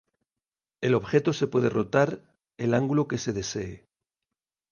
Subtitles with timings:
[0.81, 2.23] El objeto se puede rotar
[2.57, 3.87] el ángulo que se desee.